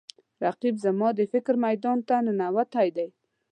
[0.45, 3.07] رقیب زما د فکر میدان ته ننوتی دی